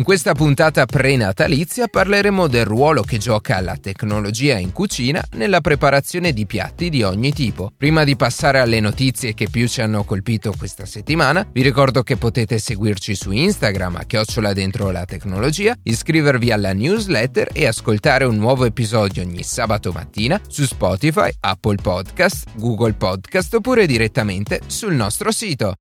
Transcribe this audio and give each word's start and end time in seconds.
In 0.00 0.06
questa 0.06 0.32
puntata 0.32 0.86
prenatalizia 0.86 1.86
parleremo 1.86 2.46
del 2.46 2.64
ruolo 2.64 3.02
che 3.02 3.18
gioca 3.18 3.60
la 3.60 3.76
tecnologia 3.76 4.56
in 4.56 4.72
cucina 4.72 5.22
nella 5.32 5.60
preparazione 5.60 6.32
di 6.32 6.46
piatti 6.46 6.88
di 6.88 7.02
ogni 7.02 7.34
tipo. 7.34 7.70
Prima 7.76 8.02
di 8.02 8.16
passare 8.16 8.60
alle 8.60 8.80
notizie 8.80 9.34
che 9.34 9.50
più 9.50 9.68
ci 9.68 9.82
hanno 9.82 10.04
colpito 10.04 10.54
questa 10.56 10.86
settimana, 10.86 11.46
vi 11.52 11.60
ricordo 11.60 12.02
che 12.02 12.16
potete 12.16 12.58
seguirci 12.58 13.14
su 13.14 13.30
Instagram 13.30 13.96
a 13.96 14.04
chiocciola 14.04 14.54
dentro 14.54 14.90
la 14.90 15.04
tecnologia, 15.04 15.76
iscrivervi 15.82 16.50
alla 16.50 16.72
newsletter 16.72 17.50
e 17.52 17.66
ascoltare 17.66 18.24
un 18.24 18.36
nuovo 18.36 18.64
episodio 18.64 19.22
ogni 19.22 19.42
sabato 19.42 19.92
mattina 19.92 20.40
su 20.48 20.64
Spotify, 20.64 21.30
Apple 21.40 21.76
Podcast, 21.76 22.46
Google 22.54 22.94
Podcast 22.94 23.52
oppure 23.52 23.84
direttamente 23.84 24.60
sul 24.66 24.94
nostro 24.94 25.30
sito. 25.30 25.74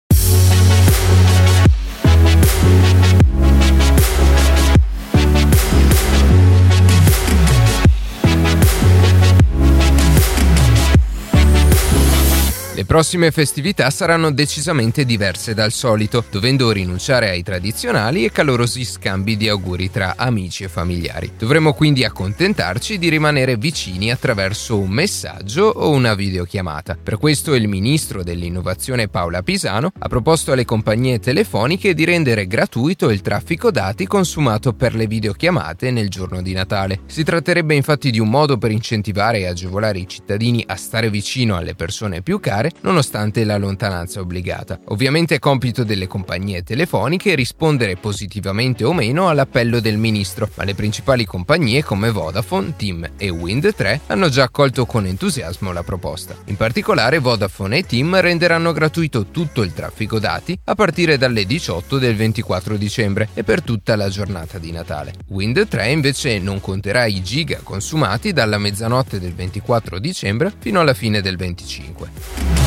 Le 12.79 12.85
prossime 12.85 13.29
festività 13.31 13.89
saranno 13.89 14.31
decisamente 14.31 15.03
diverse 15.03 15.53
dal 15.53 15.73
solito, 15.73 16.23
dovendo 16.31 16.71
rinunciare 16.71 17.29
ai 17.29 17.43
tradizionali 17.43 18.23
e 18.23 18.31
calorosi 18.31 18.85
scambi 18.85 19.35
di 19.35 19.49
auguri 19.49 19.91
tra 19.91 20.13
amici 20.15 20.63
e 20.63 20.70
familiari. 20.70 21.34
Dovremo 21.37 21.73
quindi 21.73 22.05
accontentarci 22.05 22.98
di 22.98 23.09
rimanere 23.09 23.57
vicini 23.57 24.12
attraverso 24.12 24.79
un 24.79 24.91
messaggio 24.91 25.63
o 25.63 25.89
una 25.89 26.13
videochiamata. 26.13 26.98
Per 27.04 27.17
questo 27.17 27.54
il 27.54 27.67
ministro 27.67 28.23
dell'innovazione 28.23 29.09
Paola 29.09 29.43
Pisano 29.43 29.91
ha 29.99 30.07
proposto 30.07 30.54
alle 30.54 30.63
compagnie 30.63 31.20
telefoniche 31.20 31.93
di 31.93 32.05
rendere 32.05 32.48
gratuito 32.48 33.09
il 33.09 33.20
traffico 33.20 33.71
dati 33.71 34.07
consumato 34.07 34.71
per 34.71 34.95
le 34.95 35.05
videochiamate 35.05 35.91
nel 35.91 36.07
giorno 36.07 36.41
di 36.41 36.54
Natale. 36.54 37.01
Si 37.07 37.26
tratterebbe 37.26 37.76
infatti 37.76 38.09
di 38.09 38.20
un 38.20 38.29
modo 38.29 38.57
per 38.57 38.71
incentivare 38.71 39.39
e 39.39 39.48
agevolare 39.48 39.99
i 39.99 40.07
cittadini 40.07 40.63
a 40.65 40.77
stare 40.77 41.09
vicino 41.09 41.57
alle 41.57 41.76
persone 41.76 42.21
più 42.21 42.39
care 42.39 42.67
nonostante 42.81 43.43
la 43.43 43.57
lontananza 43.57 44.20
obbligata. 44.20 44.79
Ovviamente 44.85 45.35
è 45.35 45.39
compito 45.39 45.84
delle 45.84 46.07
compagnie 46.07 46.63
telefoniche 46.63 47.35
rispondere 47.35 47.95
positivamente 47.95 48.84
o 48.84 48.93
meno 48.93 49.29
all'appello 49.29 49.79
del 49.79 49.98
ministro, 49.98 50.49
ma 50.55 50.63
le 50.63 50.76
principali 50.76 51.26
compagnie 51.26 51.84
come 51.84 52.11
Vodafone, 52.11 52.76
Team 52.76 53.09
e 53.17 53.29
Wind 53.29 53.73
3 53.73 54.01
hanno 54.07 54.29
già 54.29 54.43
accolto 54.43 54.85
con 54.85 55.05
entusiasmo 55.05 55.71
la 55.71 55.84
proposta. 55.84 56.35
In 56.45 56.57
particolare 56.57 57.20
Vodafone 57.20 57.79
e 57.79 57.84
Team 57.84 58.20
renderanno 58.20 58.71
gratuito 58.71 59.27
tutto 59.27 59.61
il 59.61 59.73
traffico 59.73 60.20
dati 60.20 60.57
a 60.65 60.76
partire 60.76 61.17
dalle 61.17 61.45
18 61.45 61.98
del 61.98 62.15
24 62.15 62.77
dicembre 62.77 63.29
e 63.33 63.43
per 63.43 63.61
tutta 63.61 63.95
la 63.95 64.09
giornata 64.09 64.57
di 64.57 64.72
Natale. 64.72 65.13
Wind 65.28 65.67
3 65.67 65.89
invece 65.89 66.39
non 66.39 66.59
conterà 66.59 67.06
i 67.06 67.22
giga 67.22 67.59
consumati 67.63 68.33
dalla 68.33 68.57
mezzanotte 68.57 69.19
del 69.19 69.33
24 69.33 70.00
dicembre 70.00 70.51
fino 70.57 70.79
alla 70.79 70.94
fine 70.94 71.22
del 71.22 71.38
25. 71.38 72.59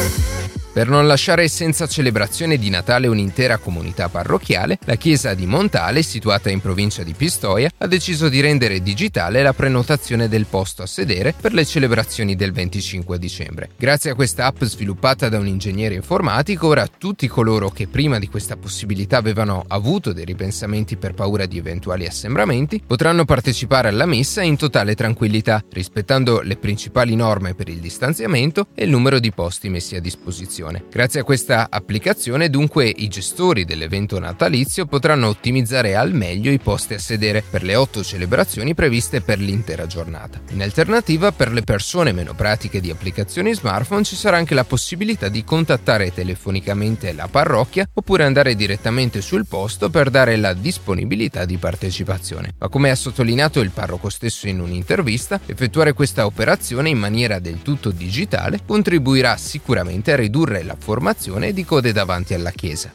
Earth. 0.00 0.27
Per 0.70 0.88
non 0.88 1.06
lasciare 1.06 1.48
senza 1.48 1.88
celebrazione 1.88 2.56
di 2.56 2.68
Natale 2.68 3.08
un'intera 3.08 3.56
comunità 3.56 4.08
parrocchiale, 4.08 4.78
la 4.84 4.94
chiesa 4.94 5.34
di 5.34 5.46
Montale, 5.46 6.02
situata 6.02 6.50
in 6.50 6.60
provincia 6.60 7.02
di 7.02 7.14
Pistoia, 7.14 7.70
ha 7.78 7.86
deciso 7.86 8.28
di 8.28 8.40
rendere 8.40 8.80
digitale 8.80 9.42
la 9.42 9.54
prenotazione 9.54 10.28
del 10.28 10.46
posto 10.46 10.82
a 10.82 10.86
sedere 10.86 11.34
per 11.38 11.52
le 11.52 11.64
celebrazioni 11.64 12.36
del 12.36 12.52
25 12.52 13.18
dicembre. 13.18 13.70
Grazie 13.76 14.10
a 14.10 14.14
questa 14.14 14.44
app 14.44 14.62
sviluppata 14.62 15.28
da 15.28 15.38
un 15.38 15.46
ingegnere 15.46 15.94
informatico, 15.94 16.68
ora 16.68 16.86
tutti 16.86 17.26
coloro 17.26 17.70
che 17.70 17.88
prima 17.88 18.18
di 18.18 18.28
questa 18.28 18.56
possibilità 18.56 19.16
avevano 19.16 19.64
avuto 19.66 20.12
dei 20.12 20.26
ripensamenti 20.26 20.96
per 20.96 21.14
paura 21.14 21.46
di 21.46 21.58
eventuali 21.58 22.06
assembramenti 22.06 22.80
potranno 22.86 23.24
partecipare 23.24 23.88
alla 23.88 24.06
messa 24.06 24.42
in 24.42 24.56
totale 24.56 24.94
tranquillità, 24.94 25.64
rispettando 25.72 26.40
le 26.40 26.56
principali 26.56 27.16
norme 27.16 27.54
per 27.54 27.68
il 27.68 27.78
distanziamento 27.78 28.68
e 28.74 28.84
il 28.84 28.90
numero 28.90 29.18
di 29.18 29.32
posti 29.32 29.68
messi 29.70 29.96
a 29.96 30.00
disposizione 30.00 30.66
applicazione. 30.68 30.84
Grazie 30.90 31.20
a 31.20 31.24
questa 31.24 31.68
applicazione 31.70 32.50
dunque 32.50 32.86
i 32.88 33.08
gestori 33.08 33.64
dell'evento 33.64 34.18
natalizio 34.18 34.86
potranno 34.86 35.28
ottimizzare 35.28 35.96
al 35.96 36.12
meglio 36.12 36.50
i 36.50 36.58
posti 36.58 36.94
a 36.94 36.98
sedere 36.98 37.42
per 37.48 37.62
le 37.62 37.74
otto 37.74 38.02
celebrazioni 38.02 38.74
previste 38.74 39.20
per 39.20 39.38
l'intera 39.38 39.86
giornata. 39.86 40.40
In 40.50 40.62
alternativa 40.62 41.32
per 41.32 41.52
le 41.52 41.62
persone 41.62 42.12
meno 42.12 42.34
pratiche 42.34 42.80
di 42.80 42.90
applicazioni 42.90 43.54
smartphone 43.54 44.04
ci 44.04 44.16
sarà 44.16 44.36
anche 44.36 44.54
la 44.54 44.64
possibilità 44.64 45.28
di 45.28 45.44
contattare 45.44 46.12
telefonicamente 46.12 47.12
la 47.12 47.28
parrocchia 47.28 47.88
oppure 47.92 48.24
andare 48.24 48.54
direttamente 48.54 49.20
sul 49.20 49.46
posto 49.46 49.90
per 49.90 50.10
dare 50.10 50.36
la 50.36 50.52
disponibilità 50.52 51.44
di 51.44 51.56
partecipazione. 51.56 52.54
Ma 52.58 52.68
come 52.68 52.90
ha 52.90 52.94
sottolineato 52.94 53.60
il 53.60 53.70
parroco 53.70 54.08
stesso 54.08 54.48
in 54.48 54.60
un'intervista, 54.60 55.40
effettuare 55.46 55.92
questa 55.92 56.26
operazione 56.26 56.88
in 56.88 56.98
maniera 56.98 57.38
del 57.38 57.62
tutto 57.62 57.90
digitale 57.90 58.60
contribuirà 58.66 59.36
sicuramente 59.36 60.12
a 60.12 60.16
ridurre 60.16 60.47
la 60.48 60.76
formazione 60.78 61.52
di 61.52 61.64
code 61.64 61.92
davanti 61.92 62.34
alla 62.34 62.50
chiesa. 62.50 62.90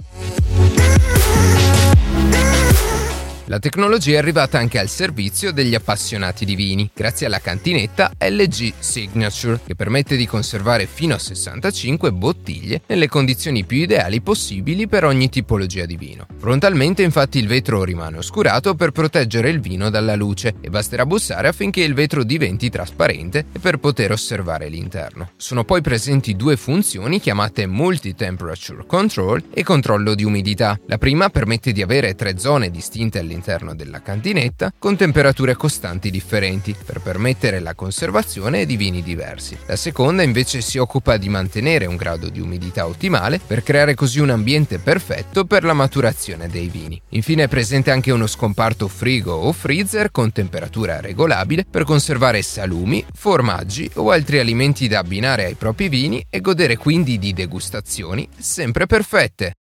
La 3.48 3.60
tecnologia 3.60 4.14
è 4.14 4.18
arrivata 4.20 4.58
anche 4.58 4.80
al 4.80 4.88
servizio 4.88 5.52
degli 5.52 5.76
appassionati 5.76 6.46
di 6.46 6.56
vini, 6.56 6.90
grazie 6.94 7.26
alla 7.26 7.40
cantinetta 7.40 8.14
LG 8.18 8.72
Signature, 8.80 9.60
che 9.66 9.76
permette 9.76 10.16
di 10.16 10.26
conservare 10.26 10.86
fino 10.86 11.14
a 11.14 11.20
65 11.20 12.14
bottiglie 12.14 12.84
nelle 12.88 13.10
condizioni 13.10 13.66
più 13.66 13.80
ideali 13.80 14.22
possibili 14.22 14.88
per 14.88 15.04
ogni 15.04 15.28
tipologia 15.28 15.86
di 15.86 15.98
vino. 15.98 16.26
Frontalmente 16.38 17.04
infatti 17.04 17.38
il 17.38 17.48
vetro 17.48 17.84
rimane 17.84 18.20
oscurato 18.20 18.76
per 18.76 18.92
proteggere 18.92 19.50
il 19.50 19.60
vino 19.60 19.90
dalla 19.90 20.16
luce 20.16 20.56
e 20.62 20.70
basterà 20.70 21.06
bussare 21.06 21.50
affinché 21.50 21.82
il 21.82 21.94
vetro 21.94 22.24
diventi 22.24 22.70
trasparente 22.70 23.48
e 23.52 23.60
per 23.60 23.78
poter 23.78 24.14
osservare 24.14 24.70
l'interno. 24.70 25.32
Sono 25.36 25.66
poi 25.66 25.82
presenti 25.82 26.38
due 26.38 26.56
funzioni 26.56 27.20
chiamate 27.20 27.68
Multi-Temperature 27.68 28.86
Control 28.86 29.44
e 29.54 29.64
controllo 29.64 30.16
di 30.16 30.24
umidità. 30.24 30.80
La 30.88 30.98
prima 30.98 31.28
permette 31.28 31.74
di 31.74 31.82
avere 31.82 32.16
tre 32.16 32.38
zone 32.38 32.72
distinte 32.72 33.20
all'interno 33.20 33.32
all'interno 33.34 33.74
della 33.76 34.02
cantinetta 34.02 34.72
con 34.78 34.96
temperature 34.96 35.56
costanti 35.56 36.12
differenti 36.12 36.76
per 36.86 37.02
permettere 37.02 37.60
la 37.60 37.74
conservazione 37.74 38.66
di 38.66 38.78
vini 38.78 39.02
diversi. 39.02 39.58
La 39.66 39.76
seconda 39.76 40.22
invece 40.22 40.62
si 40.62 40.78
occupa 40.78 41.18
di 41.18 41.30
mantenere 41.30 41.88
un 41.88 41.96
grado 41.96 42.30
di 42.30 42.40
umidità 42.40 42.86
ottimale 42.86 43.40
per 43.46 43.64
creare 43.64 43.96
così 43.96 44.20
un 44.20 44.30
ambiente 44.30 44.78
perfetto 44.78 45.46
per 45.46 45.64
la 45.64 45.74
maturazione 45.74 46.48
dei 46.48 46.68
vini. 46.68 47.02
Infine 47.10 47.44
è 47.44 47.48
presente 47.48 47.92
anche 47.92 48.12
uno 48.12 48.28
scomparto 48.28 48.88
frigo 48.88 49.34
o 49.34 49.52
freezer 49.52 50.12
con 50.12 50.32
temperatura 50.32 51.02
regolabile 51.02 51.66
per 51.70 51.84
conservare 51.84 52.42
salumi, 52.42 53.04
formaggi 53.14 53.90
o 53.96 54.12
altri 54.12 54.40
alimenti 54.40 54.88
da 54.88 55.00
abbinare 55.00 55.46
ai 55.46 55.56
propri 55.56 55.90
vini 55.90 56.24
e 56.30 56.40
godere 56.40 56.78
quindi 56.78 57.18
di 57.18 57.34
degustazioni 57.34 58.28
sempre 58.38 58.86
perfette. 58.86 59.54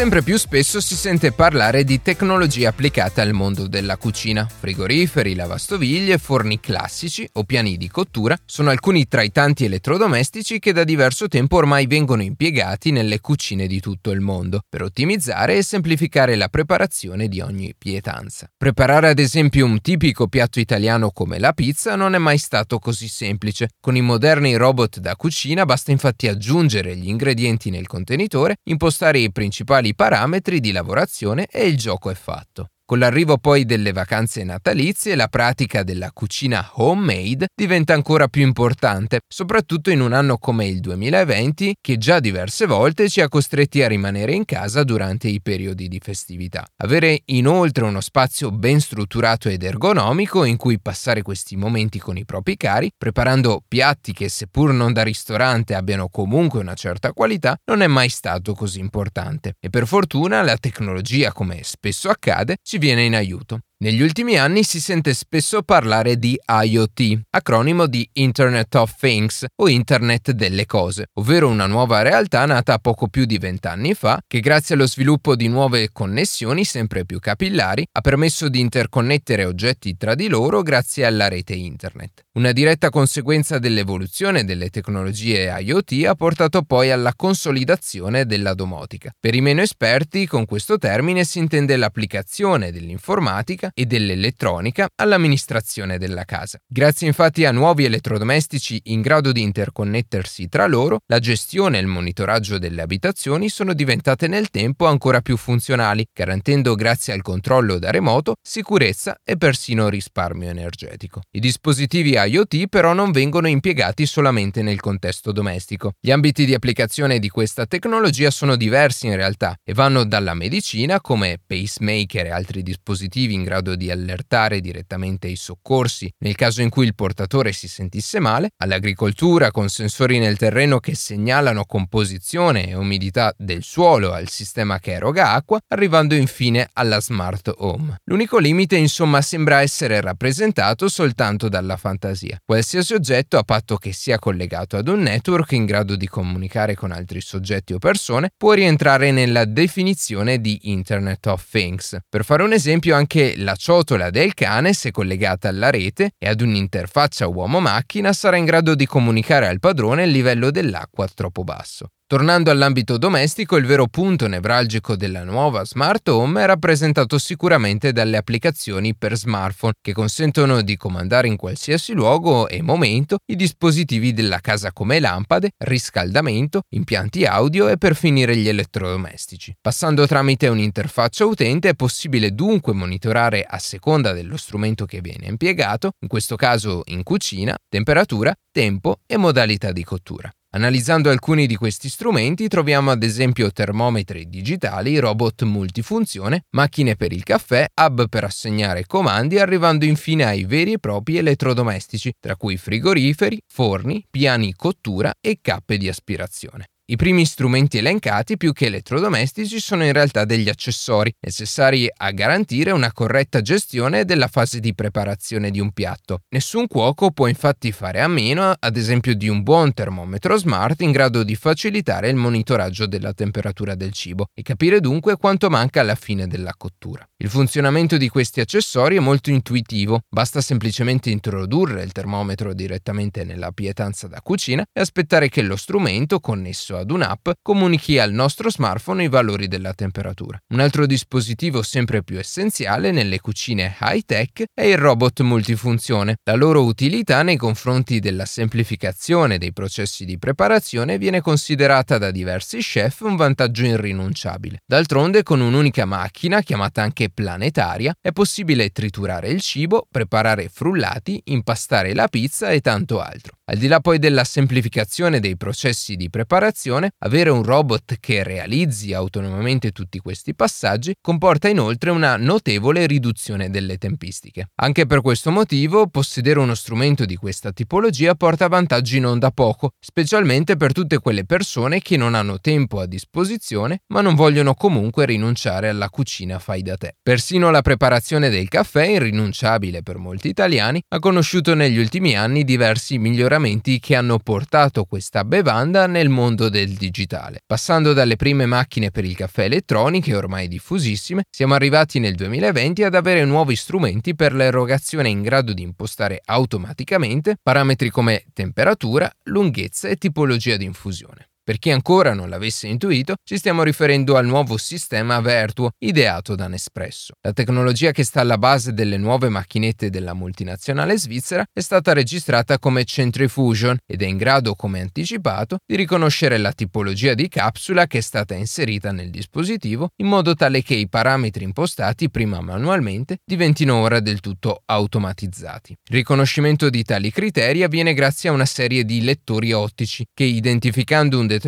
Sempre 0.00 0.22
più 0.22 0.38
spesso 0.38 0.80
si 0.80 0.94
sente 0.94 1.30
parlare 1.30 1.84
di 1.84 2.00
tecnologia 2.00 2.70
applicata 2.70 3.20
al 3.20 3.34
mondo 3.34 3.68
della 3.68 3.98
cucina. 3.98 4.48
Frigoriferi, 4.48 5.34
lavastoviglie, 5.34 6.16
forni 6.16 6.58
classici 6.58 7.28
o 7.34 7.44
piani 7.44 7.76
di 7.76 7.90
cottura 7.90 8.34
sono 8.46 8.70
alcuni 8.70 9.06
tra 9.08 9.20
i 9.20 9.30
tanti 9.30 9.66
elettrodomestici 9.66 10.58
che 10.58 10.72
da 10.72 10.84
diverso 10.84 11.28
tempo 11.28 11.56
ormai 11.56 11.86
vengono 11.86 12.22
impiegati 12.22 12.92
nelle 12.92 13.20
cucine 13.20 13.66
di 13.66 13.78
tutto 13.78 14.10
il 14.10 14.20
mondo 14.20 14.62
per 14.66 14.80
ottimizzare 14.80 15.58
e 15.58 15.62
semplificare 15.62 16.34
la 16.34 16.48
preparazione 16.48 17.28
di 17.28 17.42
ogni 17.42 17.74
pietanza. 17.76 18.50
Preparare 18.56 19.10
ad 19.10 19.18
esempio 19.18 19.66
un 19.66 19.82
tipico 19.82 20.28
piatto 20.28 20.60
italiano 20.60 21.10
come 21.10 21.38
la 21.38 21.52
pizza 21.52 21.94
non 21.94 22.14
è 22.14 22.18
mai 22.18 22.38
stato 22.38 22.78
così 22.78 23.06
semplice. 23.06 23.68
Con 23.78 23.96
i 23.96 24.00
moderni 24.00 24.56
robot 24.56 24.98
da 24.98 25.14
cucina 25.14 25.66
basta 25.66 25.90
infatti 25.90 26.26
aggiungere 26.26 26.96
gli 26.96 27.08
ingredienti 27.08 27.68
nel 27.68 27.86
contenitore, 27.86 28.56
impostare 28.64 29.18
i 29.18 29.30
principali 29.30 29.88
i 29.90 29.94
parametri 29.94 30.60
di 30.60 30.70
lavorazione 30.70 31.46
e 31.46 31.66
il 31.66 31.76
gioco 31.76 32.10
è 32.10 32.14
fatto. 32.14 32.70
Con 32.90 32.98
l'arrivo 32.98 33.38
poi 33.38 33.66
delle 33.66 33.92
vacanze 33.92 34.42
natalizie, 34.42 35.14
la 35.14 35.28
pratica 35.28 35.84
della 35.84 36.10
cucina 36.10 36.70
homemade 36.72 37.46
diventa 37.54 37.94
ancora 37.94 38.26
più 38.26 38.42
importante, 38.42 39.20
soprattutto 39.28 39.92
in 39.92 40.00
un 40.00 40.12
anno 40.12 40.38
come 40.38 40.66
il 40.66 40.80
2020, 40.80 41.76
che 41.80 41.98
già 41.98 42.18
diverse 42.18 42.66
volte 42.66 43.08
ci 43.08 43.20
ha 43.20 43.28
costretti 43.28 43.80
a 43.80 43.86
rimanere 43.86 44.32
in 44.32 44.44
casa 44.44 44.82
durante 44.82 45.28
i 45.28 45.40
periodi 45.40 45.86
di 45.86 46.00
festività. 46.02 46.66
Avere 46.78 47.22
inoltre 47.26 47.84
uno 47.84 48.00
spazio 48.00 48.50
ben 48.50 48.80
strutturato 48.80 49.48
ed 49.48 49.62
ergonomico 49.62 50.42
in 50.42 50.56
cui 50.56 50.80
passare 50.80 51.22
questi 51.22 51.54
momenti 51.54 52.00
con 52.00 52.16
i 52.16 52.24
propri 52.24 52.56
cari, 52.56 52.90
preparando 52.98 53.62
piatti 53.68 54.12
che 54.12 54.28
seppur 54.28 54.72
non 54.72 54.92
da 54.92 55.04
ristorante 55.04 55.76
abbiano 55.76 56.08
comunque 56.08 56.58
una 56.58 56.74
certa 56.74 57.12
qualità, 57.12 57.56
non 57.66 57.82
è 57.82 57.86
mai 57.86 58.08
stato 58.08 58.52
così 58.52 58.80
importante. 58.80 59.54
E 59.60 59.70
per 59.70 59.86
fortuna 59.86 60.42
la 60.42 60.56
tecnologia, 60.56 61.30
come 61.30 61.60
spesso 61.62 62.08
accade, 62.08 62.56
ci 62.60 62.78
viene 62.80 63.04
in 63.04 63.14
aiuto. 63.14 63.60
Negli 63.82 64.02
ultimi 64.02 64.36
anni 64.36 64.62
si 64.62 64.78
sente 64.78 65.14
spesso 65.14 65.62
parlare 65.62 66.18
di 66.18 66.38
IoT, 66.46 67.20
acronimo 67.30 67.86
di 67.86 68.06
Internet 68.12 68.74
of 68.74 68.94
Things 68.98 69.46
o 69.56 69.70
Internet 69.70 70.32
delle 70.32 70.66
cose, 70.66 71.06
ovvero 71.14 71.48
una 71.48 71.64
nuova 71.64 72.02
realtà 72.02 72.44
nata 72.44 72.76
poco 72.78 73.08
più 73.08 73.24
di 73.24 73.38
vent'anni 73.38 73.94
fa 73.94 74.20
che 74.26 74.40
grazie 74.40 74.74
allo 74.74 74.86
sviluppo 74.86 75.34
di 75.34 75.48
nuove 75.48 75.88
connessioni 75.92 76.64
sempre 76.64 77.06
più 77.06 77.20
capillari 77.20 77.82
ha 77.90 78.02
permesso 78.02 78.50
di 78.50 78.60
interconnettere 78.60 79.46
oggetti 79.46 79.96
tra 79.96 80.14
di 80.14 80.28
loro 80.28 80.60
grazie 80.60 81.06
alla 81.06 81.28
rete 81.28 81.54
Internet. 81.54 82.24
Una 82.32 82.52
diretta 82.52 82.90
conseguenza 82.90 83.58
dell'evoluzione 83.58 84.44
delle 84.44 84.68
tecnologie 84.68 85.50
IoT 85.58 86.04
ha 86.06 86.14
portato 86.14 86.60
poi 86.64 86.90
alla 86.90 87.14
consolidazione 87.16 88.26
della 88.26 88.52
domotica. 88.52 89.10
Per 89.18 89.34
i 89.34 89.40
meno 89.40 89.62
esperti, 89.62 90.26
con 90.26 90.44
questo 90.44 90.76
termine 90.76 91.24
si 91.24 91.38
intende 91.38 91.76
l'applicazione 91.76 92.72
dell'informatica 92.72 93.68
e 93.74 93.86
dell'elettronica 93.86 94.88
all'amministrazione 94.96 95.98
della 95.98 96.24
casa. 96.24 96.58
Grazie 96.66 97.06
infatti 97.06 97.44
a 97.44 97.52
nuovi 97.52 97.84
elettrodomestici 97.84 98.80
in 98.84 99.00
grado 99.00 99.32
di 99.32 99.42
interconnettersi 99.42 100.48
tra 100.48 100.66
loro, 100.66 101.00
la 101.06 101.18
gestione 101.18 101.78
e 101.78 101.80
il 101.80 101.86
monitoraggio 101.86 102.58
delle 102.58 102.82
abitazioni 102.82 103.48
sono 103.48 103.72
diventate 103.74 104.26
nel 104.26 104.50
tempo 104.50 104.86
ancora 104.86 105.20
più 105.20 105.36
funzionali, 105.36 106.06
garantendo 106.12 106.74
grazie 106.74 107.12
al 107.12 107.22
controllo 107.22 107.78
da 107.78 107.90
remoto 107.90 108.34
sicurezza 108.42 109.16
e 109.24 109.36
persino 109.36 109.88
risparmio 109.88 110.48
energetico. 110.48 111.22
I 111.30 111.40
dispositivi 111.40 112.12
IoT 112.14 112.68
però 112.68 112.92
non 112.92 113.10
vengono 113.10 113.48
impiegati 113.48 114.06
solamente 114.06 114.62
nel 114.62 114.80
contesto 114.80 115.32
domestico. 115.32 115.92
Gli 116.00 116.10
ambiti 116.10 116.44
di 116.44 116.54
applicazione 116.54 117.18
di 117.18 117.28
questa 117.28 117.66
tecnologia 117.66 118.30
sono 118.30 118.56
diversi 118.56 119.06
in 119.06 119.16
realtà 119.16 119.54
e 119.62 119.74
vanno 119.74 120.04
dalla 120.04 120.34
medicina 120.34 121.00
come 121.00 121.38
pacemaker 121.44 122.26
e 122.26 122.30
altri 122.30 122.62
dispositivi 122.62 123.34
in 123.34 123.42
grado 123.42 123.59
grado 123.60 123.76
di 123.76 123.90
allertare 123.90 124.60
direttamente 124.60 125.28
i 125.28 125.36
soccorsi 125.36 126.12
nel 126.18 126.34
caso 126.34 126.62
in 126.62 126.70
cui 126.70 126.86
il 126.86 126.94
portatore 126.94 127.52
si 127.52 127.68
sentisse 127.68 128.18
male, 128.18 128.50
all'agricoltura 128.58 129.50
con 129.50 129.68
sensori 129.68 130.18
nel 130.18 130.36
terreno 130.36 130.80
che 130.80 130.94
segnalano 130.94 131.64
composizione 131.64 132.68
e 132.68 132.74
umidità 132.74 133.32
del 133.36 133.62
suolo 133.62 134.12
al 134.12 134.28
sistema 134.28 134.78
che 134.78 134.92
eroga 134.92 135.32
acqua, 135.32 135.60
arrivando 135.68 136.14
infine 136.14 136.68
alla 136.72 137.00
smart 137.00 137.52
home. 137.58 137.96
L'unico 138.04 138.38
limite 138.38 138.76
insomma 138.76 139.20
sembra 139.20 139.60
essere 139.60 140.00
rappresentato 140.00 140.88
soltanto 140.88 141.48
dalla 141.48 141.76
fantasia. 141.76 142.40
Qualsiasi 142.44 142.94
oggetto, 142.94 143.38
a 143.38 143.42
patto 143.42 143.76
che 143.76 143.92
sia 143.92 144.18
collegato 144.18 144.76
ad 144.76 144.88
un 144.88 145.02
network 145.02 145.52
in 145.52 145.66
grado 145.66 145.96
di 145.96 146.08
comunicare 146.08 146.74
con 146.74 146.92
altri 146.92 147.20
soggetti 147.20 147.74
o 147.74 147.78
persone, 147.78 148.30
può 148.36 148.52
rientrare 148.52 149.10
nella 149.10 149.44
definizione 149.44 150.40
di 150.40 150.58
Internet 150.62 151.26
of 151.26 151.46
Things. 151.48 151.98
Per 152.08 152.24
fare 152.24 152.42
un 152.42 152.52
esempio, 152.52 152.94
anche 152.94 153.34
la 153.36 153.49
la 153.50 153.56
ciotola 153.56 154.10
del 154.10 154.32
cane, 154.34 154.72
se 154.72 154.92
collegata 154.92 155.48
alla 155.48 155.70
rete 155.70 156.12
e 156.18 156.28
ad 156.28 156.40
un'interfaccia 156.40 157.26
uomo-macchina, 157.26 158.12
sarà 158.12 158.36
in 158.36 158.44
grado 158.44 158.76
di 158.76 158.86
comunicare 158.86 159.48
al 159.48 159.58
padrone 159.58 160.04
il 160.04 160.10
livello 160.10 160.52
dell'acqua 160.52 161.08
troppo 161.12 161.42
basso. 161.42 161.88
Tornando 162.10 162.50
all'ambito 162.50 162.98
domestico, 162.98 163.54
il 163.54 163.66
vero 163.66 163.86
punto 163.86 164.26
nevralgico 164.26 164.96
della 164.96 165.22
nuova 165.22 165.64
smart 165.64 166.08
home 166.08 166.42
è 166.42 166.46
rappresentato 166.46 167.18
sicuramente 167.18 167.92
dalle 167.92 168.16
applicazioni 168.16 168.96
per 168.96 169.16
smartphone 169.16 169.74
che 169.80 169.92
consentono 169.92 170.60
di 170.62 170.76
comandare 170.76 171.28
in 171.28 171.36
qualsiasi 171.36 171.92
luogo 171.92 172.48
e 172.48 172.62
momento 172.62 173.18
i 173.26 173.36
dispositivi 173.36 174.12
della 174.12 174.40
casa 174.40 174.72
come 174.72 174.98
lampade, 174.98 175.52
riscaldamento, 175.56 176.62
impianti 176.70 177.26
audio 177.26 177.68
e 177.68 177.78
per 177.78 177.94
finire 177.94 178.34
gli 178.34 178.48
elettrodomestici. 178.48 179.54
Passando 179.60 180.04
tramite 180.08 180.48
un'interfaccia 180.48 181.24
utente 181.24 181.68
è 181.68 181.74
possibile 181.74 182.34
dunque 182.34 182.72
monitorare 182.72 183.46
a 183.48 183.58
seconda 183.60 184.10
dello 184.10 184.36
strumento 184.36 184.84
che 184.84 185.00
viene 185.00 185.26
impiegato, 185.26 185.92
in 186.00 186.08
questo 186.08 186.34
caso 186.34 186.82
in 186.86 187.04
cucina, 187.04 187.56
temperatura, 187.68 188.34
tempo 188.50 188.98
e 189.06 189.16
modalità 189.16 189.70
di 189.70 189.84
cottura. 189.84 190.28
Analizzando 190.52 191.10
alcuni 191.10 191.46
di 191.46 191.54
questi 191.54 191.88
strumenti 191.88 192.48
troviamo 192.48 192.90
ad 192.90 193.04
esempio 193.04 193.52
termometri 193.52 194.28
digitali, 194.28 194.98
robot 194.98 195.44
multifunzione, 195.44 196.46
macchine 196.56 196.96
per 196.96 197.12
il 197.12 197.22
caffè, 197.22 197.66
hub 197.80 198.08
per 198.08 198.24
assegnare 198.24 198.84
comandi, 198.84 199.38
arrivando 199.38 199.84
infine 199.84 200.24
ai 200.24 200.44
veri 200.44 200.72
e 200.72 200.78
propri 200.80 201.18
elettrodomestici, 201.18 202.14
tra 202.18 202.34
cui 202.34 202.56
frigoriferi, 202.56 203.40
forni, 203.46 204.04
piani 204.10 204.52
cottura 204.56 205.14
e 205.20 205.38
cappe 205.40 205.78
di 205.78 205.88
aspirazione. 205.88 206.64
I 206.90 206.96
primi 206.96 207.24
strumenti 207.24 207.78
elencati, 207.78 208.36
più 208.36 208.52
che 208.52 208.66
elettrodomestici, 208.66 209.60
sono 209.60 209.84
in 209.84 209.92
realtà 209.92 210.24
degli 210.24 210.48
accessori, 210.48 211.14
necessari 211.20 211.88
a 211.96 212.10
garantire 212.10 212.72
una 212.72 212.92
corretta 212.92 213.42
gestione 213.42 214.04
della 214.04 214.26
fase 214.26 214.58
di 214.58 214.74
preparazione 214.74 215.52
di 215.52 215.60
un 215.60 215.70
piatto. 215.70 216.22
Nessun 216.30 216.66
cuoco 216.66 217.12
può 217.12 217.28
infatti 217.28 217.70
fare 217.70 218.00
a 218.00 218.08
meno, 218.08 218.52
ad 218.58 218.76
esempio, 218.76 219.14
di 219.14 219.28
un 219.28 219.44
buon 219.44 219.72
termometro 219.72 220.36
smart 220.36 220.82
in 220.82 220.90
grado 220.90 221.22
di 221.22 221.36
facilitare 221.36 222.08
il 222.08 222.16
monitoraggio 222.16 222.86
della 222.86 223.12
temperatura 223.12 223.76
del 223.76 223.92
cibo 223.92 224.26
e 224.34 224.42
capire 224.42 224.80
dunque 224.80 225.16
quanto 225.16 225.48
manca 225.48 225.82
alla 225.82 225.94
fine 225.94 226.26
della 226.26 226.54
cottura. 226.56 227.08
Il 227.18 227.30
funzionamento 227.30 227.98
di 227.98 228.08
questi 228.08 228.40
accessori 228.40 228.96
è 228.96 229.00
molto 229.00 229.30
intuitivo, 229.30 230.00
basta 230.08 230.40
semplicemente 230.40 231.08
introdurre 231.10 231.84
il 231.84 231.92
termometro 231.92 232.52
direttamente 232.52 233.22
nella 233.22 233.52
pietanza 233.52 234.08
da 234.08 234.20
cucina 234.20 234.64
e 234.72 234.80
aspettare 234.80 235.28
che 235.28 235.42
lo 235.42 235.54
strumento 235.54 236.18
connesso 236.18 236.78
ad 236.80 236.90
un'app 236.90 237.28
comunichi 237.40 237.98
al 237.98 238.12
nostro 238.12 238.50
smartphone 238.50 239.04
i 239.04 239.08
valori 239.08 239.48
della 239.48 239.72
temperatura. 239.72 240.38
Un 240.48 240.60
altro 240.60 240.86
dispositivo 240.86 241.62
sempre 241.62 242.02
più 242.02 242.18
essenziale 242.18 242.90
nelle 242.90 243.20
cucine 243.20 243.76
high-tech 243.80 244.44
è 244.52 244.64
il 244.64 244.78
robot 244.78 245.20
multifunzione. 245.20 246.16
La 246.24 246.34
loro 246.34 246.64
utilità 246.64 247.22
nei 247.22 247.36
confronti 247.36 248.00
della 248.00 248.24
semplificazione 248.24 249.38
dei 249.38 249.52
processi 249.52 250.04
di 250.04 250.18
preparazione 250.18 250.98
viene 250.98 251.20
considerata 251.20 251.98
da 251.98 252.10
diversi 252.10 252.58
chef 252.58 253.00
un 253.00 253.16
vantaggio 253.16 253.64
irrinunciabile. 253.64 254.62
D'altronde 254.66 255.22
con 255.22 255.40
un'unica 255.40 255.84
macchina, 255.84 256.42
chiamata 256.42 256.82
anche 256.82 257.10
planetaria, 257.10 257.94
è 258.00 258.12
possibile 258.12 258.70
triturare 258.70 259.28
il 259.28 259.40
cibo, 259.40 259.86
preparare 259.90 260.48
frullati, 260.48 261.20
impastare 261.26 261.94
la 261.94 262.08
pizza 262.08 262.50
e 262.50 262.60
tanto 262.60 263.00
altro. 263.00 263.34
Al 263.50 263.56
di 263.56 263.66
là 263.66 263.80
poi 263.80 263.98
della 263.98 264.22
semplificazione 264.22 265.18
dei 265.18 265.36
processi 265.36 265.96
di 265.96 266.08
preparazione, 266.08 266.69
avere 266.78 267.30
un 267.30 267.42
robot 267.42 267.96
che 267.98 268.22
realizzi 268.22 268.92
autonomamente 268.92 269.72
tutti 269.72 269.98
questi 269.98 270.34
passaggi 270.34 270.94
comporta 271.00 271.48
inoltre 271.48 271.90
una 271.90 272.16
notevole 272.16 272.86
riduzione 272.86 273.50
delle 273.50 273.78
tempistiche. 273.78 274.50
Anche 274.56 274.86
per 274.86 275.00
questo 275.00 275.30
motivo, 275.30 275.86
possedere 275.86 276.38
uno 276.38 276.54
strumento 276.54 277.04
di 277.04 277.16
questa 277.16 277.52
tipologia 277.52 278.14
porta 278.14 278.48
vantaggi 278.48 279.00
non 279.00 279.18
da 279.18 279.30
poco, 279.30 279.70
specialmente 279.80 280.56
per 280.56 280.72
tutte 280.72 280.98
quelle 280.98 281.24
persone 281.24 281.80
che 281.80 281.96
non 281.96 282.14
hanno 282.14 282.40
tempo 282.40 282.80
a 282.80 282.86
disposizione 282.86 283.82
ma 283.88 284.00
non 284.00 284.14
vogliono 284.14 284.54
comunque 284.54 285.06
rinunciare 285.06 285.68
alla 285.68 285.88
cucina 285.88 286.38
fai 286.38 286.62
da 286.62 286.76
te. 286.76 286.96
Persino 287.02 287.50
la 287.50 287.62
preparazione 287.62 288.28
del 288.28 288.48
caffè, 288.48 288.86
irrinunciabile 288.86 289.82
per 289.82 289.96
molti 289.96 290.28
italiani, 290.28 290.82
ha 290.88 290.98
conosciuto 290.98 291.54
negli 291.54 291.78
ultimi 291.78 292.16
anni 292.16 292.44
diversi 292.44 292.98
miglioramenti 292.98 293.80
che 293.80 293.96
hanno 293.96 294.18
portato 294.18 294.84
questa 294.84 295.24
bevanda 295.24 295.86
nel 295.86 296.08
mondo 296.08 296.48
del 296.50 296.74
digitale. 296.74 297.40
Passando 297.46 297.94
dalle 297.94 298.16
prime 298.16 298.44
macchine 298.44 298.90
per 298.90 299.06
il 299.06 299.16
caffè 299.16 299.44
elettroniche, 299.44 300.14
ormai 300.14 300.48
diffusissime, 300.48 301.22
siamo 301.30 301.54
arrivati 301.54 301.98
nel 301.98 302.14
2020 302.14 302.82
ad 302.82 302.94
avere 302.94 303.24
nuovi 303.24 303.56
strumenti 303.56 304.14
per 304.14 304.34
l'erogazione 304.34 305.08
in 305.08 305.22
grado 305.22 305.54
di 305.54 305.62
impostare 305.62 306.20
automaticamente 306.22 307.36
parametri 307.42 307.88
come 307.88 308.24
temperatura, 308.34 309.10
lunghezza 309.24 309.88
e 309.88 309.96
tipologia 309.96 310.58
di 310.58 310.66
infusione. 310.66 311.29
Per 311.50 311.58
chi 311.58 311.72
ancora 311.72 312.14
non 312.14 312.28
l'avesse 312.28 312.68
intuito, 312.68 313.16
ci 313.24 313.36
stiamo 313.36 313.64
riferendo 313.64 314.16
al 314.16 314.24
nuovo 314.24 314.56
sistema 314.56 315.18
Vertuo 315.18 315.72
ideato 315.78 316.36
da 316.36 316.46
Nespresso. 316.46 317.14
La 317.22 317.32
tecnologia 317.32 317.90
che 317.90 318.04
sta 318.04 318.20
alla 318.20 318.38
base 318.38 318.72
delle 318.72 318.96
nuove 318.96 319.28
macchinette 319.28 319.90
della 319.90 320.14
multinazionale 320.14 320.96
svizzera 320.96 321.44
è 321.52 321.58
stata 321.58 321.92
registrata 321.92 322.60
come 322.60 322.84
Centrifusion 322.84 323.78
ed 323.84 324.00
è 324.00 324.06
in 324.06 324.16
grado, 324.16 324.54
come 324.54 324.80
anticipato, 324.80 325.56
di 325.66 325.74
riconoscere 325.74 326.38
la 326.38 326.52
tipologia 326.52 327.14
di 327.14 327.28
capsula 327.28 327.88
che 327.88 327.98
è 327.98 328.00
stata 328.00 328.34
inserita 328.34 328.92
nel 328.92 329.10
dispositivo 329.10 329.88
in 329.96 330.06
modo 330.06 330.36
tale 330.36 330.62
che 330.62 330.74
i 330.74 330.88
parametri 330.88 331.42
impostati 331.42 332.10
prima 332.10 332.40
manualmente 332.40 333.16
diventino 333.24 333.74
ora 333.74 333.98
del 333.98 334.20
tutto 334.20 334.62
automatizzati. 334.66 335.72
Il 335.72 335.96
riconoscimento 335.96 336.70
di 336.70 336.84
tali 336.84 337.10
criteri 337.10 337.64
avviene 337.64 337.92
grazie 337.92 338.28
a 338.28 338.32
una 338.34 338.46
serie 338.46 338.84
di 338.84 339.02
lettori 339.02 339.50
ottici 339.50 340.06
che, 340.14 340.22
identificando 340.22 341.18
un 341.18 341.26
determinato 341.26 341.38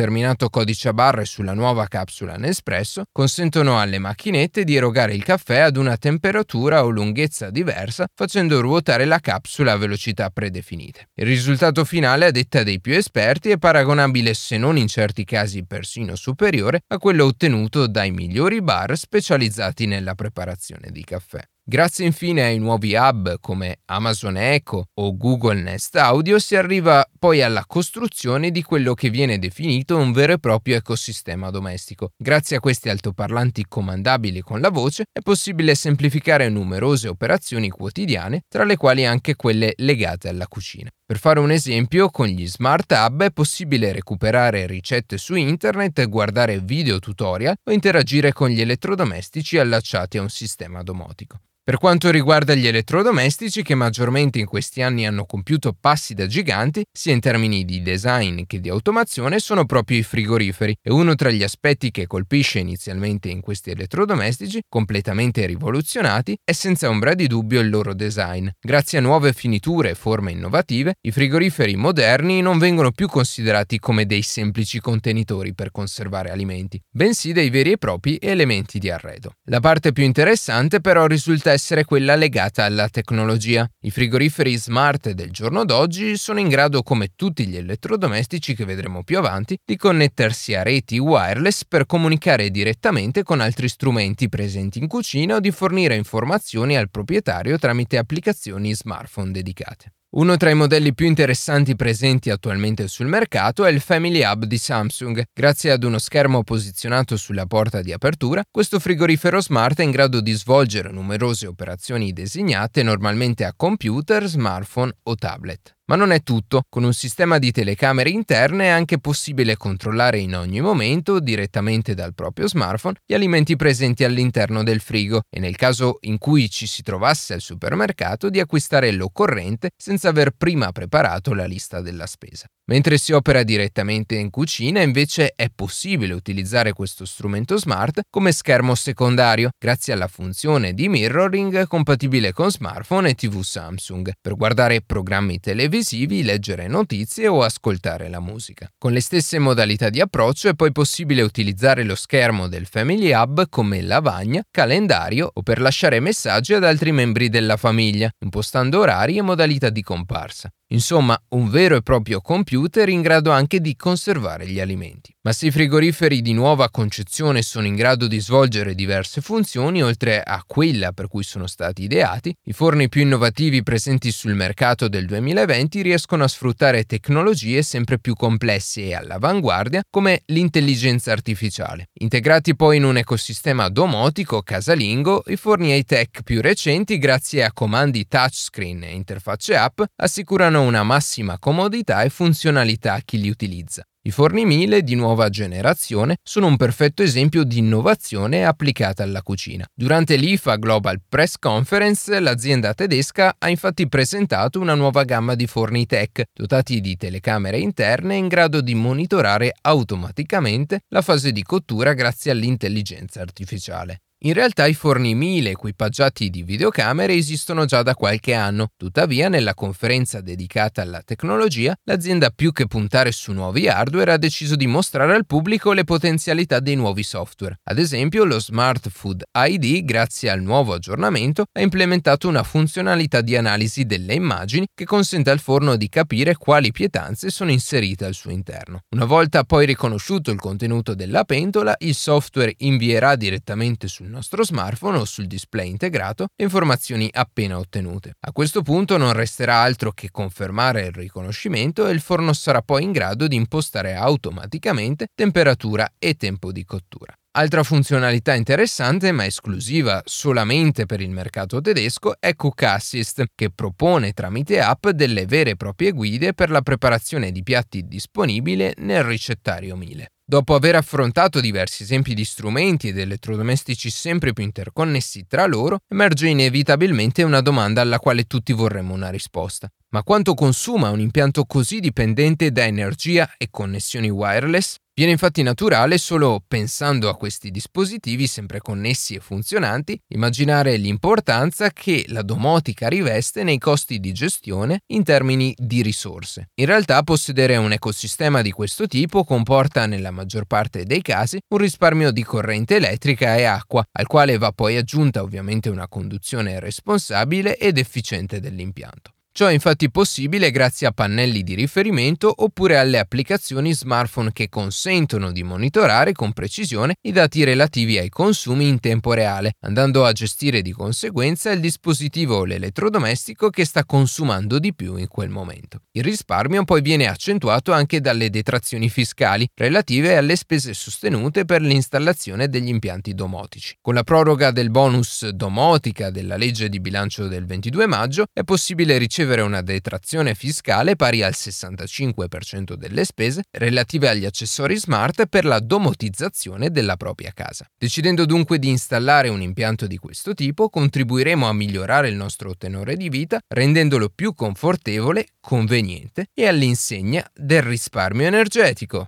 codice 0.49 0.89
a 0.89 0.93
barre 0.93 1.25
sulla 1.25 1.53
nuova 1.53 1.87
capsula 1.87 2.35
Nespresso, 2.35 3.03
consentono 3.11 3.79
alle 3.79 3.99
macchinette 3.99 4.63
di 4.63 4.75
erogare 4.75 5.13
il 5.13 5.23
caffè 5.23 5.59
ad 5.59 5.77
una 5.77 5.97
temperatura 5.97 6.83
o 6.83 6.89
lunghezza 6.89 7.49
diversa, 7.49 8.07
facendo 8.13 8.59
ruotare 8.59 9.05
la 9.05 9.19
capsula 9.19 9.73
a 9.73 9.77
velocità 9.77 10.29
predefinite. 10.29 11.09
Il 11.15 11.25
risultato 11.25 11.85
finale, 11.85 12.25
a 12.25 12.31
detta 12.31 12.63
dei 12.63 12.81
più 12.81 12.93
esperti, 12.93 13.49
è 13.49 13.57
paragonabile, 13.57 14.33
se 14.33 14.57
non 14.57 14.77
in 14.77 14.87
certi 14.87 15.23
casi 15.23 15.65
persino 15.65 16.15
superiore, 16.15 16.81
a 16.87 16.97
quello 16.97 17.25
ottenuto 17.25 17.87
dai 17.87 18.11
migliori 18.11 18.61
bar 18.61 18.97
specializzati 18.97 19.85
nella 19.85 20.15
preparazione 20.15 20.89
di 20.91 21.03
caffè. 21.03 21.41
Grazie 21.65 22.05
infine 22.05 22.43
ai 22.43 22.59
nuovi 22.59 22.93
hub 22.93 23.37
come 23.39 23.77
Amazon 23.85 24.35
Echo 24.35 24.87
o 24.95 25.15
Google 25.15 25.61
Nest 25.61 25.95
Audio 25.95 26.37
si 26.37 26.57
arriva 26.57 27.09
poi 27.17 27.41
alla 27.41 27.63
costruzione 27.65 28.51
di 28.51 28.61
quello 28.63 28.93
che 28.93 29.09
viene 29.09 29.39
definito 29.39 29.95
un 29.95 30.11
vero 30.11 30.33
e 30.33 30.39
proprio 30.39 30.75
ecosistema 30.75 31.51
domestico. 31.51 32.09
Grazie 32.17 32.57
a 32.57 32.59
questi 32.59 32.89
altoparlanti 32.89 33.63
comandabili 33.69 34.41
con 34.41 34.59
la 34.59 34.69
voce 34.69 35.05
è 35.09 35.21
possibile 35.21 35.73
semplificare 35.73 36.49
numerose 36.49 37.07
operazioni 37.07 37.69
quotidiane, 37.69 38.41
tra 38.49 38.65
le 38.65 38.75
quali 38.75 39.05
anche 39.05 39.37
quelle 39.37 39.71
legate 39.77 40.27
alla 40.27 40.47
cucina. 40.47 40.89
Per 41.05 41.17
fare 41.17 41.39
un 41.39 41.51
esempio, 41.51 42.09
con 42.09 42.27
gli 42.27 42.45
Smart 42.45 42.91
Hub 42.91 43.23
è 43.23 43.31
possibile 43.31 43.93
recuperare 43.93 44.67
ricette 44.67 45.17
su 45.17 45.35
internet, 45.35 46.09
guardare 46.09 46.59
video 46.59 46.99
tutorial 46.99 47.55
o 47.63 47.71
interagire 47.71 48.33
con 48.33 48.49
gli 48.49 48.59
elettrodomestici 48.59 49.57
allacciati 49.57 50.17
a 50.17 50.21
un 50.21 50.29
sistema 50.29 50.83
domotico. 50.83 51.39
Per 51.65 51.77
quanto 51.77 52.11
riguarda 52.11 52.55
gli 52.55 52.67
elettrodomestici 52.67 53.63
che 53.63 53.73
maggiormente 53.73 54.37
in 54.37 54.45
questi 54.45 54.81
anni 54.81 55.07
hanno 55.07 55.25
compiuto 55.25 55.73
passi 55.79 56.13
da 56.13 56.27
giganti, 56.27 56.83
sia 56.91 57.13
in 57.13 57.21
termini 57.21 57.63
di 57.63 57.81
design 57.81 58.41
che 58.45 58.59
di 58.59 58.67
automazione, 58.67 59.39
sono 59.39 59.65
proprio 59.65 59.97
i 59.97 60.03
frigoriferi 60.03 60.75
e 60.81 60.91
uno 60.91 61.15
tra 61.15 61.29
gli 61.29 61.41
aspetti 61.41 61.89
che 61.89 62.05
colpisce 62.05 62.59
inizialmente 62.59 63.29
in 63.29 63.39
questi 63.39 63.69
elettrodomestici, 63.69 64.63
completamente 64.67 65.45
rivoluzionati, 65.45 66.37
è 66.43 66.51
senza 66.51 66.89
ombra 66.89 67.13
di 67.13 67.27
dubbio 67.27 67.61
il 67.61 67.69
loro 67.69 67.93
design. 67.93 68.49
Grazie 68.59 68.97
a 68.97 69.01
nuove 69.01 69.31
finiture 69.31 69.91
e 69.91 69.95
forme 69.95 70.33
innovative, 70.33 70.95
i 70.99 71.11
frigoriferi 71.11 71.77
moderni 71.77 72.41
non 72.41 72.57
vengono 72.57 72.91
più 72.91 73.07
considerati 73.07 73.79
come 73.79 74.05
dei 74.05 74.21
semplici 74.21 74.81
contenitori 74.81 75.53
per 75.53 75.71
conservare 75.71 76.29
alimenti, 76.29 76.77
bensì 76.91 77.31
dei 77.31 77.49
veri 77.49 77.71
e 77.71 77.77
propri 77.77 78.17
elementi 78.19 78.79
di 78.79 78.89
arredo. 78.89 79.35
La 79.45 79.61
parte 79.61 79.93
più 79.93 80.03
interessante 80.03 80.81
però 80.81 81.05
risulta 81.05 81.51
essere 81.53 81.85
quella 81.85 82.15
legata 82.15 82.65
alla 82.65 82.89
tecnologia. 82.89 83.67
I 83.81 83.91
frigoriferi 83.91 84.55
smart 84.57 85.11
del 85.11 85.31
giorno 85.31 85.63
d'oggi 85.63 86.17
sono 86.17 86.39
in 86.39 86.49
grado, 86.49 86.83
come 86.83 87.11
tutti 87.15 87.47
gli 87.47 87.55
elettrodomestici 87.55 88.53
che 88.53 88.65
vedremo 88.65 89.03
più 89.03 89.17
avanti, 89.17 89.57
di 89.63 89.77
connettersi 89.77 90.53
a 90.53 90.63
reti 90.63 90.97
wireless 90.97 91.63
per 91.65 91.85
comunicare 91.85 92.49
direttamente 92.49 93.23
con 93.23 93.39
altri 93.39 93.69
strumenti 93.69 94.27
presenti 94.27 94.79
in 94.79 94.87
cucina 94.87 95.35
o 95.35 95.39
di 95.39 95.51
fornire 95.51 95.95
informazioni 95.95 96.75
al 96.75 96.89
proprietario 96.89 97.57
tramite 97.57 97.97
applicazioni 97.97 98.73
smartphone 98.75 99.31
dedicate. 99.31 99.93
Uno 100.15 100.37
tra 100.37 100.51
i 100.51 100.53
modelli 100.53 100.93
più 100.93 101.07
interessanti 101.07 101.75
presenti 101.75 102.29
attualmente 102.29 102.87
sul 102.87 103.07
mercato 103.07 103.65
è 103.65 103.71
il 103.71 103.79
Family 103.79 104.23
Hub 104.23 104.45
di 104.45 104.59
Samsung. 104.59 105.23
Grazie 105.33 105.71
ad 105.71 105.83
uno 105.83 105.97
schermo 105.97 106.43
posizionato 106.43 107.17
sulla 107.17 107.47
porta 107.47 107.81
di 107.81 107.91
apertura, 107.91 108.43
questo 108.51 108.77
frigorifero 108.77 109.41
smart 109.41 109.79
è 109.79 109.83
in 109.83 109.89
grado 109.89 110.21
di 110.21 110.33
svolgere 110.33 110.91
numerose 110.91 111.47
operazioni 111.47 112.13
designate 112.13 112.83
normalmente 112.83 113.43
a 113.43 113.55
computer, 113.55 114.25
smartphone 114.25 114.93
o 115.01 115.15
tablet. 115.15 115.77
Ma 115.93 115.99
non 115.99 116.11
è 116.11 116.23
tutto, 116.23 116.63
con 116.69 116.83
un 116.83 116.93
sistema 116.93 117.37
di 117.37 117.51
telecamere 117.51 118.09
interne 118.09 118.63
è 118.63 118.69
anche 118.69 118.97
possibile 118.97 119.57
controllare 119.57 120.17
in 120.17 120.35
ogni 120.35 120.59
momento, 120.59 121.19
direttamente 121.19 121.93
dal 121.93 122.15
proprio 122.15 122.47
smartphone, 122.47 122.95
gli 123.05 123.13
alimenti 123.13 123.55
presenti 123.55 124.03
all'interno 124.03 124.63
del 124.63 124.79
frigo 124.79 125.21
e 125.29 125.39
nel 125.39 125.55
caso 125.55 125.99
in 126.01 126.17
cui 126.17 126.49
ci 126.49 126.65
si 126.65 126.81
trovasse 126.81 127.35
al 127.35 127.41
supermercato 127.41 128.31
di 128.31 128.39
acquistare 128.39 128.91
l'occorrente 128.91 129.69
senza 129.77 130.09
aver 130.09 130.31
prima 130.35 130.71
preparato 130.71 131.35
la 131.35 131.45
lista 131.45 131.79
della 131.79 132.07
spesa. 132.07 132.47
Mentre 132.65 132.97
si 132.97 133.11
opera 133.11 133.43
direttamente 133.43 134.15
in 134.15 134.29
cucina, 134.29 134.81
invece 134.81 135.33
è 135.35 135.49
possibile 135.53 136.13
utilizzare 136.13 136.71
questo 136.71 137.03
strumento 137.03 137.57
smart 137.57 138.03
come 138.09 138.31
schermo 138.31 138.73
secondario, 138.73 139.49
grazie 139.59 139.91
alla 139.91 140.07
funzione 140.07 140.73
di 140.73 140.87
mirroring 140.87 141.67
compatibile 141.67 142.31
con 142.31 142.49
smartphone 142.49 143.09
e 143.09 143.15
TV 143.15 143.41
Samsung, 143.41 144.13
per 144.21 144.35
guardare 144.35 144.81
programmi 144.81 145.41
televisivi, 145.41 146.23
leggere 146.23 146.67
notizie 146.67 147.27
o 147.27 147.43
ascoltare 147.43 148.07
la 148.07 148.21
musica. 148.21 148.69
Con 148.77 148.93
le 148.93 149.01
stesse 149.01 149.39
modalità 149.39 149.89
di 149.89 149.99
approccio 149.99 150.47
è 150.47 150.53
poi 150.53 150.71
possibile 150.71 151.21
utilizzare 151.21 151.83
lo 151.83 151.95
schermo 151.95 152.47
del 152.47 152.65
Family 152.65 153.13
Hub 153.13 153.49
come 153.49 153.81
lavagna, 153.81 154.41
calendario 154.49 155.29
o 155.33 155.41
per 155.41 155.59
lasciare 155.59 155.99
messaggi 155.99 156.53
ad 156.53 156.63
altri 156.63 156.93
membri 156.93 157.27
della 157.27 157.57
famiglia, 157.57 158.09
impostando 158.19 158.79
orari 158.79 159.17
e 159.17 159.21
modalità 159.21 159.69
di 159.69 159.81
comparsa. 159.81 160.49
Insomma, 160.73 161.19
un 161.29 161.49
vero 161.49 161.75
e 161.75 161.83
proprio 161.83 162.19
computer 162.19 162.89
in 162.89 163.01
grado 163.01 163.29
anche 163.29 163.61
di 163.61 163.75
conservare 163.75 164.47
gli 164.47 164.59
alimenti. 164.59 165.15
Ma 165.21 165.31
se 165.31 165.45
i 165.45 165.51
frigoriferi 165.51 166.21
di 166.21 166.33
nuova 166.33 166.69
concezione 166.69 167.43
sono 167.43 167.67
in 167.67 167.75
grado 167.75 168.07
di 168.07 168.19
svolgere 168.19 168.73
diverse 168.73 169.21
funzioni, 169.21 169.81
oltre 169.81 170.21
a 170.21 170.43
quella 170.45 170.91
per 170.91 171.07
cui 171.07 171.23
sono 171.23 171.47
stati 171.47 171.83
ideati, 171.83 172.35
i 172.45 172.53
forni 172.53 172.89
più 172.89 173.01
innovativi 173.01 173.61
presenti 173.63 174.11
sul 174.11 174.33
mercato 174.33 174.87
del 174.89 175.05
2020 175.05 175.81
riescono 175.81 176.23
a 176.23 176.27
sfruttare 176.27 176.83
tecnologie 176.85 177.61
sempre 177.61 177.99
più 177.99 178.15
complesse 178.15 178.81
e 178.81 178.95
all'avanguardia 178.95 179.83
come 179.89 180.23
l'intelligenza 180.25 181.11
artificiale. 181.11 181.89
Integrati 181.99 182.55
poi 182.55 182.77
in 182.77 182.83
un 182.83 182.97
ecosistema 182.97 183.69
domotico 183.69 184.41
casalingo, 184.41 185.23
i 185.27 185.37
forni 185.37 185.73
high-tech 185.73 186.23
più 186.23 186.41
recenti, 186.41 186.97
grazie 186.97 187.43
a 187.43 187.53
comandi 187.53 188.07
touchscreen 188.07 188.83
e 188.83 188.93
interfacce 188.93 189.55
app, 189.55 189.81
assicurano 189.97 190.62
una 190.63 190.83
massima 190.83 191.37
comodità 191.37 192.01
e 192.01 192.09
funzionalità 192.09 192.93
a 192.93 193.01
chi 193.05 193.19
li 193.19 193.29
utilizza. 193.29 193.83
I 194.05 194.11
forni 194.11 194.43
Miele 194.43 194.83
di 194.83 194.95
nuova 194.95 195.29
generazione 195.29 196.17
sono 196.21 196.47
un 196.47 196.57
perfetto 196.57 197.03
esempio 197.03 197.45
di 197.45 197.59
innovazione 197.59 198.45
applicata 198.45 199.01
alla 199.01 199.21
cucina. 199.21 199.65
Durante 199.73 200.17
l'IFA 200.17 200.57
Global 200.57 200.99
Press 201.07 201.35
Conference 201.39 202.19
l'azienda 202.19 202.73
tedesca 202.73 203.35
ha 203.37 203.49
infatti 203.49 203.87
presentato 203.87 204.59
una 204.59 204.75
nuova 204.75 205.03
gamma 205.03 205.35
di 205.35 205.47
forni 205.47 205.85
tech 205.85 206.23
dotati 206.33 206.81
di 206.81 206.97
telecamere 206.97 207.59
interne 207.59 208.17
in 208.17 208.27
grado 208.27 208.59
di 208.59 208.75
monitorare 208.75 209.53
automaticamente 209.61 210.81
la 210.89 211.01
fase 211.01 211.31
di 211.31 211.43
cottura 211.43 211.93
grazie 211.93 212.31
all'intelligenza 212.31 213.21
artificiale. 213.21 214.01
In 214.25 214.31
realtà 214.31 214.67
i 214.67 214.73
forni 214.73 215.15
1000 215.15 215.49
equipaggiati 215.49 216.29
di 216.29 216.43
videocamere 216.43 217.13
esistono 217.13 217.65
già 217.65 217.83
da 217.83 217.93
qualche 217.93 218.33
anno, 218.33 218.69
tuttavia 218.77 219.27
nella 219.27 219.53
conferenza 219.53 220.21
dedicata 220.21 220.81
alla 220.81 221.01
tecnologia 221.01 221.75
l'azienda 221.83 222.29
più 222.29 222.53
che 222.53 222.65
puntare 222.65 223.11
su 223.11 223.33
nuovi 223.33 223.67
hardware 223.67 224.13
ha 224.13 224.17
deciso 224.17 224.55
di 224.55 224.65
mostrare 224.65 225.13
al 225.13 225.25
pubblico 225.25 225.73
le 225.73 225.83
potenzialità 225.83 226.61
dei 226.61 226.75
nuovi 226.75 227.03
software. 227.03 227.59
Ad 227.63 227.77
esempio 227.77 228.23
lo 228.23 228.39
Smart 228.39 228.87
Food 228.87 229.23
ID, 229.33 229.83
grazie 229.83 230.29
al 230.29 230.41
nuovo 230.41 230.71
aggiornamento, 230.71 231.43
ha 231.51 231.59
implementato 231.59 232.29
una 232.29 232.43
funzionalità 232.43 233.19
di 233.19 233.35
analisi 233.35 233.83
delle 233.83 234.13
immagini 234.13 234.67
che 234.73 234.85
consente 234.85 235.31
al 235.31 235.39
forno 235.39 235.75
di 235.75 235.89
capire 235.89 236.37
quali 236.37 236.71
pietanze 236.71 237.29
sono 237.29 237.51
inserite 237.51 238.05
al 238.05 238.13
suo 238.13 238.31
interno. 238.31 238.83
Una 238.95 239.03
volta 239.03 239.43
poi 239.43 239.65
riconosciuto 239.65 240.31
il 240.31 240.39
contenuto 240.39 240.95
della 240.95 241.25
pentola, 241.25 241.75
il 241.79 241.93
software 241.93 242.53
invierà 242.59 243.17
direttamente 243.17 243.89
sul 243.89 244.11
nostro 244.13 244.43
smartphone 244.43 244.99
o 244.99 245.05
sul 245.05 245.25
display 245.25 245.69
integrato 245.69 246.27
le 246.35 246.45
informazioni 246.45 247.09
appena 247.11 247.57
ottenute. 247.57 248.13
A 248.21 248.31
questo 248.31 248.61
punto 248.61 248.97
non 248.97 249.11
resterà 249.13 249.57
altro 249.57 249.91
che 249.91 250.11
confermare 250.11 250.85
il 250.85 250.93
riconoscimento 250.93 251.87
e 251.87 251.91
il 251.91 251.99
forno 251.99 252.31
sarà 252.31 252.61
poi 252.61 252.83
in 252.83 252.91
grado 252.91 253.27
di 253.27 253.35
impostare 253.35 253.95
automaticamente 253.95 255.07
temperatura 255.13 255.91
e 255.97 256.13
tempo 256.13 256.51
di 256.51 256.63
cottura. 256.63 257.13
Altra 257.35 257.63
funzionalità 257.63 258.35
interessante, 258.35 259.11
ma 259.11 259.25
esclusiva 259.25 260.03
solamente 260.05 260.85
per 260.85 261.01
il 261.01 261.09
mercato 261.09 261.61
tedesco, 261.61 262.13
è 262.19 262.35
Cook 262.35 262.61
Assist, 262.61 263.23
che 263.33 263.49
propone 263.49 264.11
tramite 264.11 264.61
app 264.61 264.89
delle 264.89 265.25
vere 265.25 265.51
e 265.51 265.55
proprie 265.55 265.93
guide 265.93 266.35
per 266.35 266.51
la 266.51 266.61
preparazione 266.61 267.31
di 267.31 267.41
piatti 267.41 267.87
disponibili 267.87 268.71
nel 268.77 269.03
ricettario 269.03 269.75
Miele. 269.75 270.09
Dopo 270.33 270.55
aver 270.55 270.73
affrontato 270.73 271.39
diversi 271.39 271.83
esempi 271.83 272.15
di 272.15 272.25
strumenti 272.25 272.87
ed 272.87 272.97
elettrodomestici 272.97 273.91
sempre 273.91 274.33
più 274.33 274.43
interconnessi 274.43 275.27
tra 275.27 275.45
loro, 275.45 275.81
emerge 275.87 276.27
inevitabilmente 276.27 277.21
una 277.21 277.39
domanda 277.39 277.81
alla 277.81 277.99
quale 277.99 278.23
tutti 278.23 278.51
vorremmo 278.51 278.95
una 278.95 279.11
risposta. 279.11 279.71
Ma 279.93 280.01
quanto 280.01 280.33
consuma 280.33 280.89
un 280.89 280.99
impianto 280.99 281.45
così 281.45 281.79
dipendente 281.79 282.51
da 282.51 282.65
energia 282.65 283.31
e 283.37 283.49
connessioni 283.51 284.09
wireless? 284.09 284.77
Viene 284.91 285.11
infatti 285.11 285.43
naturale 285.43 285.99
solo 285.99 286.43
pensando 286.47 287.09
a 287.09 287.15
questi 287.15 287.51
dispositivi 287.51 288.25
sempre 288.25 288.59
connessi 288.59 289.13
e 289.13 289.19
funzionanti, 289.19 289.95
immaginare 290.07 290.77
l'importanza 290.77 291.69
che 291.69 292.05
la 292.07 292.23
domotica 292.23 292.87
riveste 292.87 293.43
nei 293.43 293.59
costi 293.59 293.99
di 293.99 294.13
gestione 294.13 294.79
in 294.87 295.03
termini 295.03 295.53
di 295.55 295.83
risorse. 295.83 296.49
In 296.55 296.65
realtà 296.65 297.03
possedere 297.03 297.57
un 297.57 297.71
ecosistema 297.71 298.41
di 298.41 298.49
questo 298.49 298.87
tipo 298.87 299.23
comporta 299.23 299.85
nella 299.85 300.11
maggior 300.11 300.45
parte 300.45 300.85
dei 300.85 301.03
casi 301.03 301.37
un 301.53 301.59
risparmio 301.59 302.09
di 302.09 302.23
corrente 302.23 302.77
elettrica 302.77 303.35
e 303.35 303.43
acqua, 303.43 303.83
al 303.91 304.07
quale 304.07 304.39
va 304.39 304.51
poi 304.51 304.75
aggiunta 304.75 305.21
ovviamente 305.21 305.69
una 305.69 305.87
conduzione 305.87 306.59
responsabile 306.59 307.57
ed 307.57 307.77
efficiente 307.77 308.39
dell'impianto. 308.39 309.11
Ciò 309.35 309.47
è 309.47 309.51
infatti 309.51 309.89
possibile 309.89 310.51
grazie 310.51 310.85
a 310.85 310.91
pannelli 310.91 311.41
di 311.41 311.55
riferimento 311.55 312.31
oppure 312.31 312.77
alle 312.77 312.99
applicazioni 312.99 313.73
smartphone 313.73 314.31
che 314.31 314.47
consentono 314.47 315.31
di 315.31 315.41
monitorare 315.41 316.11
con 316.11 316.33
precisione 316.33 316.97
i 317.01 317.11
dati 317.11 317.43
relativi 317.43 317.97
ai 317.97 318.09
consumi 318.09 318.67
in 318.67 318.79
tempo 318.79 319.11
reale, 319.13 319.53
andando 319.61 320.05
a 320.05 320.11
gestire 320.11 320.61
di 320.61 320.71
conseguenza 320.71 321.49
il 321.49 321.61
dispositivo 321.61 322.35
o 322.35 322.45
l'elettrodomestico 322.45 323.49
che 323.49 323.65
sta 323.65 323.85
consumando 323.85 324.59
di 324.59 324.71
più 324.75 324.97
in 324.97 325.07
quel 325.07 325.29
momento. 325.29 325.79
Il 325.93 326.03
risparmio 326.03 326.63
poi 326.63 326.81
viene 326.81 327.07
accentuato 327.07 327.71
anche 327.71 328.01
dalle 328.01 328.29
detrazioni 328.29 328.87
fiscali 328.87 329.49
relative 329.55 330.15
alle 330.15 330.35
spese 330.35 330.75
sostenute 330.75 331.43
per 331.43 331.63
l'installazione 331.63 332.49
degli 332.49 332.67
impianti 332.67 333.15
domotici. 333.15 333.77
Con 333.81 333.95
la 333.95 334.03
proroga 334.03 334.51
del 334.51 334.69
bonus 334.69 335.27
domotica 335.29 336.11
della 336.11 336.37
legge 336.37 336.69
di 336.69 336.79
bilancio 336.79 337.27
del 337.27 337.47
22 337.47 337.87
maggio 337.87 338.25
è 338.31 338.43
possibile 338.43 338.99
ricevere 338.99 339.21
ricevere 339.23 339.41
una 339.41 339.61
detrazione 339.61 340.35
fiscale 340.35 340.97
pari 340.97 341.23
al 341.23 341.33
65% 341.33 342.73
delle 342.73 343.05
spese 343.05 343.43
relative 343.51 344.09
agli 344.09 344.25
accessori 344.25 344.77
smart 344.77 345.27
per 345.27 345.45
la 345.45 345.59
domotizzazione 345.59 346.71
della 346.71 346.97
propria 346.97 347.31
casa. 347.33 347.65
Decidendo 347.77 348.25
dunque 348.25 348.59
di 348.59 348.67
installare 348.67 349.29
un 349.29 349.41
impianto 349.41 349.87
di 349.87 349.97
questo 349.97 350.33
tipo, 350.33 350.67
contribuiremo 350.67 351.47
a 351.47 351.53
migliorare 351.53 352.09
il 352.09 352.15
nostro 352.15 352.55
tenore 352.57 352.97
di 352.97 353.07
vita, 353.07 353.39
rendendolo 353.47 354.09
più 354.13 354.33
confortevole, 354.33 355.27
conveniente 355.39 356.27
e 356.33 356.47
all'insegna 356.47 357.25
del 357.33 357.61
risparmio 357.61 358.27
energetico. 358.27 359.07